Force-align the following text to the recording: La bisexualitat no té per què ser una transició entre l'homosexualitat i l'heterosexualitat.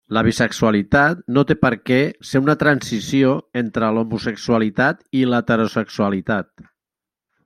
La 0.15 0.21
bisexualitat 0.25 1.19
no 1.35 1.41
té 1.49 1.55
per 1.65 1.69
què 1.89 1.99
ser 2.29 2.41
una 2.45 2.55
transició 2.63 3.33
entre 3.63 3.91
l'homosexualitat 3.97 5.05
i 5.21 5.25
l'heterosexualitat. 5.33 6.65